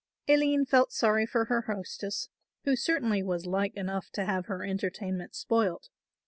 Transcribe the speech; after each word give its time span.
Aline 0.27 0.65
felt 0.65 0.91
sorry 0.91 1.27
for 1.27 1.45
her 1.45 1.61
hostess, 1.71 2.29
who 2.63 2.75
certainly 2.75 3.21
was 3.21 3.45
like 3.45 3.75
enough 3.75 4.09
to 4.13 4.25
have 4.25 4.47
her 4.47 4.65
entertainment 4.65 5.35
spoilt. 5.35 5.89